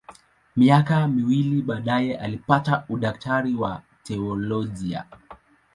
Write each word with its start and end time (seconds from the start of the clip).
Miaka 0.55 1.07
miwili 1.07 1.61
baadaye 1.61 2.17
alipata 2.17 2.83
udaktari 2.89 3.55
wa 3.55 3.81
teolojia. 4.03 5.05